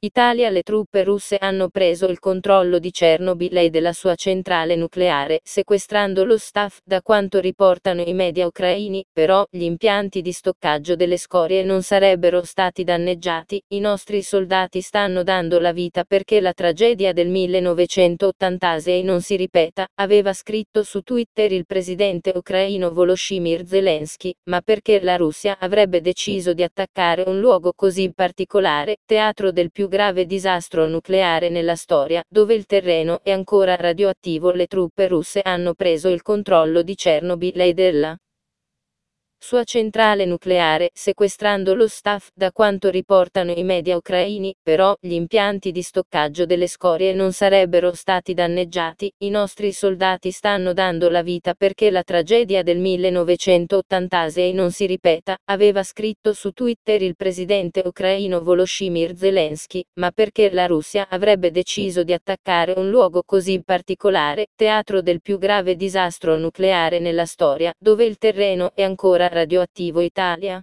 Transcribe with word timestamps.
Italia 0.00 0.48
Le 0.48 0.62
truppe 0.62 1.02
russe 1.02 1.38
hanno 1.38 1.70
preso 1.70 2.06
il 2.06 2.20
controllo 2.20 2.78
di 2.78 2.92
Chernobyl 2.92 3.56
e 3.56 3.68
della 3.68 3.92
sua 3.92 4.14
centrale 4.14 4.76
nucleare, 4.76 5.40
sequestrando 5.42 6.24
lo 6.24 6.38
staff. 6.38 6.78
Da 6.84 7.02
quanto 7.02 7.40
riportano 7.40 8.02
i 8.02 8.14
media 8.14 8.46
ucraini, 8.46 9.04
però, 9.12 9.44
gli 9.50 9.64
impianti 9.64 10.22
di 10.22 10.30
stoccaggio 10.30 10.94
delle 10.94 11.16
scorie 11.16 11.64
non 11.64 11.82
sarebbero 11.82 12.44
stati 12.44 12.84
danneggiati. 12.84 13.60
I 13.72 13.80
nostri 13.80 14.22
soldati 14.22 14.82
stanno 14.82 15.24
dando 15.24 15.58
la 15.58 15.72
vita 15.72 16.04
perché 16.04 16.40
la 16.40 16.52
tragedia 16.52 17.12
del 17.12 17.26
1986 17.26 19.02
non 19.02 19.20
si 19.20 19.34
ripeta, 19.34 19.84
aveva 19.96 20.32
scritto 20.32 20.84
su 20.84 21.00
Twitter 21.00 21.50
il 21.50 21.66
presidente 21.66 22.30
ucraino 22.36 22.92
Volodymyr 22.92 23.66
Zelensky, 23.66 24.32
ma 24.44 24.60
perché 24.60 25.00
la 25.02 25.16
Russia 25.16 25.56
avrebbe 25.58 26.00
deciso 26.00 26.52
di 26.52 26.62
attaccare 26.62 27.24
un 27.26 27.40
luogo 27.40 27.72
così 27.74 28.12
particolare, 28.14 28.98
teatro 29.04 29.50
del 29.50 29.72
più 29.72 29.86
grave 29.88 30.26
disastro 30.26 30.86
nucleare 30.86 31.48
nella 31.48 31.74
storia, 31.74 32.22
dove 32.28 32.54
il 32.54 32.66
terreno 32.66 33.20
è 33.22 33.32
ancora 33.32 33.74
radioattivo 33.74 34.52
le 34.52 34.66
truppe 34.66 35.08
russe 35.08 35.40
hanno 35.40 35.74
preso 35.74 36.08
il 36.08 36.22
controllo 36.22 36.82
di 36.82 36.94
Chernobyl 36.94 37.60
e 37.60 37.74
della 37.74 38.16
sua 39.38 39.62
centrale 39.62 40.24
nucleare, 40.24 40.90
sequestrando 40.92 41.74
lo 41.74 41.86
staff. 41.86 42.28
Da 42.34 42.50
quanto 42.50 42.90
riportano 42.90 43.52
i 43.52 43.62
media 43.62 43.96
ucraini, 43.96 44.54
però, 44.62 44.96
gli 45.00 45.12
impianti 45.12 45.70
di 45.70 45.82
stoccaggio 45.82 46.44
delle 46.44 46.66
scorie 46.66 47.12
non 47.14 47.32
sarebbero 47.32 47.92
stati 47.94 48.34
danneggiati. 48.34 49.12
I 49.18 49.30
nostri 49.30 49.72
soldati 49.72 50.32
stanno 50.32 50.72
dando 50.72 51.08
la 51.08 51.22
vita 51.22 51.54
perché 51.54 51.90
la 51.90 52.02
tragedia 52.02 52.62
del 52.62 52.78
1986 52.78 54.52
non 54.52 54.72
si 54.72 54.86
ripeta, 54.86 55.36
aveva 55.44 55.82
scritto 55.82 56.32
su 56.32 56.50
Twitter 56.50 57.00
il 57.02 57.14
presidente 57.14 57.82
ucraino 57.84 58.42
Volodymyr 58.42 59.16
Zelensky, 59.16 59.82
ma 60.00 60.10
perché 60.10 60.50
la 60.50 60.66
Russia 60.66 61.06
avrebbe 61.08 61.50
deciso 61.50 62.02
di 62.02 62.12
attaccare 62.12 62.74
un 62.76 62.90
luogo 62.90 63.22
così 63.24 63.62
particolare, 63.64 64.48
teatro 64.56 65.00
del 65.00 65.20
più 65.20 65.38
grave 65.38 65.76
disastro 65.76 66.36
nucleare 66.36 66.98
nella 66.98 67.26
storia, 67.26 67.72
dove 67.78 68.04
il 68.04 68.18
terreno 68.18 68.72
è 68.74 68.82
ancora 68.82 69.27
radioattivo 69.28 70.00
Italia 70.00 70.56